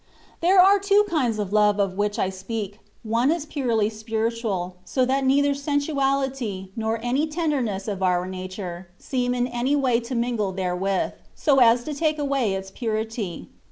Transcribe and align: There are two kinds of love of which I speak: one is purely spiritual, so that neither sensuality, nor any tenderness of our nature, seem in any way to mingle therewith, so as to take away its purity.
There 0.41 0.59
are 0.59 0.79
two 0.79 1.05
kinds 1.07 1.37
of 1.37 1.53
love 1.53 1.79
of 1.79 1.95
which 1.95 2.17
I 2.17 2.31
speak: 2.31 2.79
one 3.03 3.29
is 3.31 3.45
purely 3.45 3.87
spiritual, 3.87 4.77
so 4.83 5.05
that 5.05 5.23
neither 5.23 5.53
sensuality, 5.53 6.69
nor 6.75 6.99
any 7.03 7.27
tenderness 7.27 7.87
of 7.87 8.01
our 8.01 8.25
nature, 8.25 8.87
seem 8.97 9.35
in 9.35 9.45
any 9.45 9.75
way 9.75 9.99
to 9.99 10.15
mingle 10.15 10.53
therewith, 10.53 11.11
so 11.35 11.59
as 11.59 11.83
to 11.83 11.93
take 11.93 12.17
away 12.17 12.55
its 12.55 12.71
purity. 12.71 13.49